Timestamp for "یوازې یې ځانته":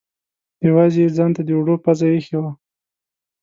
0.67-1.41